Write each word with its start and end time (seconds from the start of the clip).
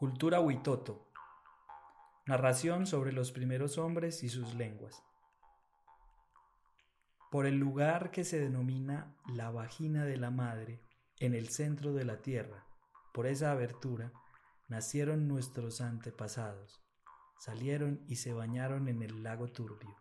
Cultura 0.00 0.40
Huitoto. 0.40 1.12
Narración 2.24 2.86
sobre 2.86 3.12
los 3.12 3.32
primeros 3.32 3.76
hombres 3.76 4.22
y 4.22 4.30
sus 4.30 4.54
lenguas. 4.54 5.02
Por 7.30 7.44
el 7.44 7.58
lugar 7.58 8.10
que 8.10 8.24
se 8.24 8.40
denomina 8.40 9.14
la 9.26 9.50
vagina 9.50 10.06
de 10.06 10.16
la 10.16 10.30
madre, 10.30 10.80
en 11.18 11.34
el 11.34 11.50
centro 11.50 11.92
de 11.92 12.06
la 12.06 12.22
tierra, 12.22 12.64
por 13.12 13.26
esa 13.26 13.50
abertura, 13.50 14.10
nacieron 14.68 15.28
nuestros 15.28 15.82
antepasados, 15.82 16.80
salieron 17.38 18.02
y 18.08 18.16
se 18.16 18.32
bañaron 18.32 18.88
en 18.88 19.02
el 19.02 19.22
lago 19.22 19.48
turbio. 19.48 19.94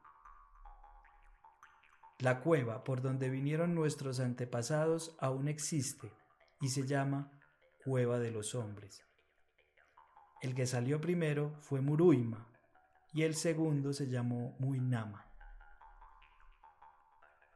La 2.20 2.40
cueva 2.40 2.86
por 2.86 3.02
donde 3.02 3.30
vinieron 3.30 3.76
nuestros 3.76 4.22
antepasados 4.22 5.18
aún 5.20 5.50
existe 5.50 6.14
y 6.62 6.70
se 6.70 6.88
llama 6.88 7.34
Cueva 7.84 8.18
de 8.20 8.32
los 8.32 8.56
Hombres. 8.56 9.09
El 10.42 10.56
que 10.56 10.66
salió 10.66 11.02
primero 11.02 11.58
fue 11.60 11.82
Muruima 11.82 12.48
y 13.12 13.24
el 13.24 13.36
segundo 13.36 13.92
se 13.92 14.08
llamó 14.08 14.56
Muinama. 14.60 15.26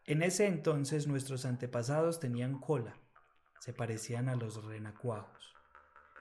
En 0.05 0.21
ese 0.21 0.47
entonces 0.47 1.07
nuestros 1.07 1.45
antepasados 1.45 2.19
tenían 2.19 2.59
cola, 2.59 2.97
se 3.59 3.71
parecían 3.71 4.27
a 4.27 4.35
los 4.35 4.61
renacuajos, 4.65 5.53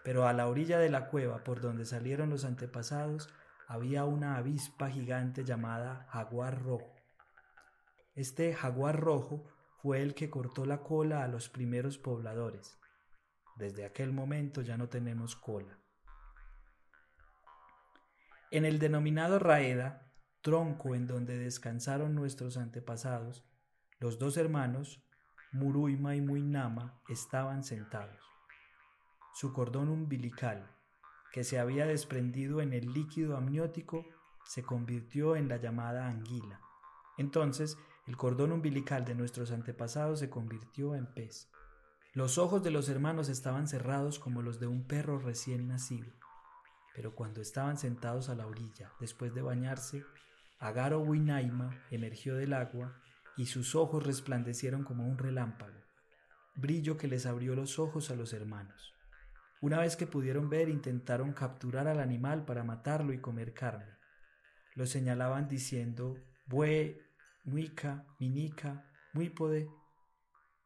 pero 0.05 0.29
a 0.29 0.33
la 0.33 0.47
orilla 0.47 0.79
de 0.79 0.89
la 0.89 1.09
cueva 1.09 1.43
por 1.43 1.61
donde 1.61 1.85
salieron 1.85 2.31
los 2.31 2.45
antepasados 2.45 3.29
había 3.67 4.05
una 4.05 4.37
avispa 4.37 4.89
gigante 4.89 5.45
llamada 5.45 6.07
jaguar 6.11 6.63
rojo. 6.63 6.95
Este 8.15 8.55
jaguar 8.55 9.01
rojo 9.01 9.45
fue 9.83 10.01
el 10.01 10.15
que 10.15 10.31
cortó 10.31 10.65
la 10.65 10.83
cola 10.83 11.25
a 11.25 11.29
los 11.29 11.49
primeros 11.49 11.99
pobladores. 11.99 12.79
Desde 13.57 13.85
aquel 13.85 14.13
momento 14.13 14.63
ya 14.63 14.77
no 14.77 14.89
tenemos 14.89 15.35
cola. 15.35 15.77
En 18.53 18.67
el 18.67 18.79
denominado 18.79 19.39
Raeda, 19.39 20.13
tronco 20.43 20.95
en 20.95 21.07
donde 21.07 21.39
descansaron 21.39 22.15
nuestros 22.15 22.59
antepasados, 22.59 23.47
los 23.99 24.19
dos 24.19 24.37
hermanos, 24.37 25.03
Muruima 25.53 26.17
y 26.17 26.21
Muinama, 26.21 27.01
estaban 27.09 27.65
sentados. 27.65 28.21
Su 29.33 29.55
cordón 29.55 29.89
umbilical, 29.89 30.71
que 31.33 31.45
se 31.45 31.59
había 31.59 31.87
desprendido 31.87 32.61
en 32.61 32.75
el 32.75 32.93
líquido 32.93 33.39
amniótico, 33.39 34.05
se 34.45 34.63
convirtió 34.63 35.35
en 35.35 35.49
la 35.49 35.57
llamada 35.57 36.07
anguila. 36.07 36.61
Entonces, 37.17 37.79
el 38.07 38.19
cordón 38.19 38.53
umbilical 38.53 39.07
de 39.07 39.15
nuestros 39.15 39.51
antepasados 39.51 40.19
se 40.19 40.29
convirtió 40.29 40.95
en 40.95 41.07
pez. 41.07 41.51
Los 42.13 42.37
ojos 42.37 42.63
de 42.63 42.71
los 42.71 42.91
hermanos 42.91 43.31
estaban 43.31 43.67
cerrados 43.67 44.19
como 44.19 44.43
los 44.43 44.61
de 44.61 44.67
un 44.67 44.87
perro 44.87 45.19
recién 45.19 45.69
nacido. 45.69 46.13
Pero 46.95 47.15
cuando 47.15 47.41
estaban 47.41 47.79
sentados 47.79 48.29
a 48.29 48.35
la 48.35 48.47
orilla, 48.47 48.93
después 49.01 49.35
de 49.35 49.43
bañarse, 49.43 50.05
Agaro 50.59 51.01
Winaima 51.01 51.85
emergió 51.91 52.37
del 52.37 52.53
agua 52.53 53.01
y 53.37 53.47
sus 53.47 53.75
ojos 53.75 54.07
resplandecieron 54.07 54.85
como 54.85 55.09
un 55.09 55.19
relámpago, 55.19 55.81
brillo 56.55 56.97
que 56.97 57.09
les 57.09 57.27
abrió 57.27 57.55
los 57.57 57.79
ojos 57.79 58.11
a 58.11 58.15
los 58.15 58.33
hermanos. 58.33 58.95
Una 59.61 59.79
vez 59.81 59.97
que 59.97 60.07
pudieron 60.07 60.51
ver, 60.51 60.69
intentaron 60.69 61.33
capturar 61.33 61.89
al 61.89 62.01
animal 62.01 62.45
para 62.45 62.65
matarlo 62.65 63.13
y 63.13 63.21
comer 63.21 63.55
carne. 63.55 63.97
Lo 64.75 64.87
señalaban 64.87 65.49
diciendo, 65.49 66.17
Bue, 66.47 67.01
Muica, 67.45 68.07
Minica, 68.19 68.89
Muipode, 69.13 69.69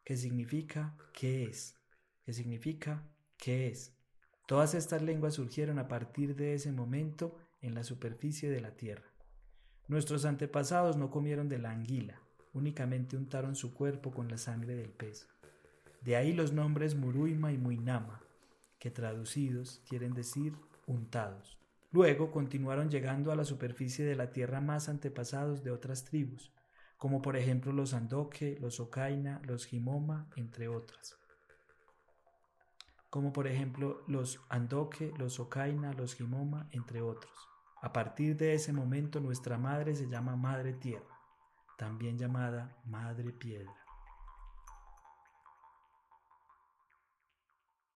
que 0.05 0.17
significa 0.17 0.97
¿qué 1.13 1.45
es? 1.45 1.75
¿Qué 2.25 2.33
significa 2.33 3.09
¿qué 3.39 3.69
es? 3.69 3.96
Todas 4.47 4.75
estas 4.75 5.03
lenguas 5.03 5.35
surgieron 5.35 5.81
a 5.81 5.89
partir 5.89 6.37
de 6.37 6.55
ese 6.55 6.71
momento 6.71 7.37
en 7.63 7.75
la 7.75 7.83
superficie 7.83 8.49
de 8.49 8.61
la 8.61 8.77
tierra. 8.77 9.11
Nuestros 9.89 10.25
antepasados 10.25 10.97
no 10.97 11.11
comieron 11.11 11.49
de 11.49 11.59
la 11.59 11.73
anguila, 11.73 12.23
únicamente 12.53 13.17
untaron 13.17 13.57
su 13.57 13.75
cuerpo 13.75 14.13
con 14.13 14.29
la 14.29 14.39
sangre 14.39 14.77
del 14.77 14.91
pez. 14.91 15.27
De 16.01 16.15
ahí 16.15 16.33
los 16.33 16.53
nombres 16.53 16.95
Muruima 16.95 17.51
y 17.51 17.59
Muinama, 17.59 18.23
que 18.79 18.93
traducidos 18.93 19.83
quieren 19.89 20.15
decir 20.15 20.55
untados. 20.87 21.59
Luego 21.91 22.31
continuaron 22.31 22.89
llegando 22.89 23.33
a 23.33 23.37
la 23.37 23.45
superficie 23.45 24.05
de 24.05 24.15
la 24.15 24.31
tierra 24.31 24.61
más 24.61 24.89
antepasados 24.89 25.65
de 25.65 25.73
otras 25.73 26.05
tribus, 26.05 26.53
como 26.99 27.21
por 27.21 27.37
ejemplo 27.37 27.73
los 27.73 27.95
Andoque, 27.95 28.59
los 28.61 28.79
Ocaina, 28.79 29.43
los 29.45 29.67
Jimoma, 29.67 30.31
entre 30.37 30.69
otras 30.69 31.19
como 33.17 33.33
por 33.33 33.47
ejemplo 33.47 34.03
los 34.07 34.45
Andoque, 34.51 35.11
los 35.17 35.41
Ocaina, 35.41 35.95
los 35.95 36.15
Jimoma, 36.17 36.69
entre 36.71 37.01
otros. 37.01 37.33
A 37.81 37.91
partir 37.91 38.37
de 38.37 38.53
ese 38.53 38.75
momento 38.75 39.21
nuestra 39.21 39.57
madre 39.57 39.95
se 39.95 40.07
llama 40.07 40.37
Madre 40.37 40.75
Tierra, 40.75 41.19
también 41.79 42.19
llamada 42.19 42.77
Madre 42.85 43.33
Piedra. 43.33 43.86